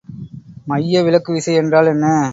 [0.67, 2.05] மைய விலக்கு விசை என்றால் என்ன?